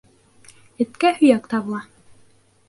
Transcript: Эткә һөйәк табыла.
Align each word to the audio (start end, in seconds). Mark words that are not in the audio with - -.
Эткә 0.85 1.11
һөйәк 1.19 1.47
табыла. 1.53 1.83